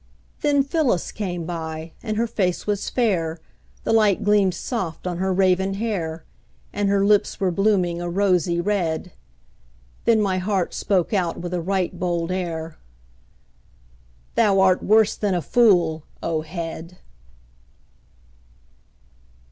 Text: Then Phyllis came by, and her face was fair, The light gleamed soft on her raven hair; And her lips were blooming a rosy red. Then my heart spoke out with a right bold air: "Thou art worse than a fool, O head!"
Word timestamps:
Then 0.39 0.63
Phyllis 0.63 1.11
came 1.11 1.45
by, 1.45 1.91
and 2.01 2.17
her 2.17 2.25
face 2.25 2.65
was 2.65 2.89
fair, 2.89 3.39
The 3.83 3.93
light 3.93 4.23
gleamed 4.23 4.55
soft 4.55 5.05
on 5.05 5.17
her 5.19 5.31
raven 5.31 5.75
hair; 5.75 6.23
And 6.73 6.89
her 6.89 7.05
lips 7.05 7.39
were 7.39 7.51
blooming 7.51 8.01
a 8.01 8.09
rosy 8.09 8.59
red. 8.59 9.11
Then 10.05 10.19
my 10.19 10.39
heart 10.39 10.73
spoke 10.73 11.13
out 11.13 11.39
with 11.39 11.53
a 11.53 11.61
right 11.61 11.99
bold 11.99 12.31
air: 12.31 12.79
"Thou 14.33 14.59
art 14.59 14.81
worse 14.81 15.15
than 15.15 15.35
a 15.35 15.39
fool, 15.43 16.01
O 16.23 16.41
head!" 16.41 16.97